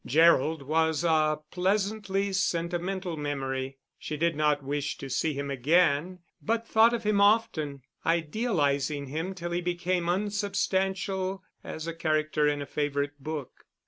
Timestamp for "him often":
7.03-7.83